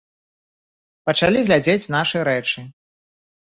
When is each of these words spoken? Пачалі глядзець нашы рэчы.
Пачалі 1.09 1.45
глядзець 1.51 1.89
нашы 1.99 2.25
рэчы. 2.31 2.67